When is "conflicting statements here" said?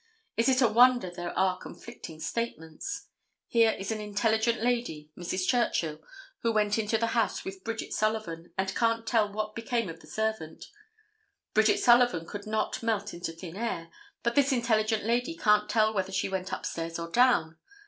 1.59-3.69